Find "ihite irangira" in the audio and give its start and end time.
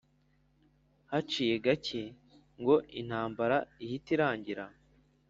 3.83-4.65